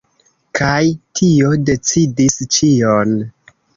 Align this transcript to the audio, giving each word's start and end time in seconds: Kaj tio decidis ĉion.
Kaj 0.59 0.79
tio 1.19 1.51
decidis 1.71 2.39
ĉion. 2.57 3.15